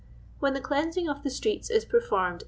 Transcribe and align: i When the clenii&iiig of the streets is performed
i 0.01 0.03
When 0.39 0.55
the 0.55 0.61
clenii&iiig 0.61 1.11
of 1.11 1.21
the 1.21 1.29
streets 1.29 1.69
is 1.69 1.85
performed 1.85 2.39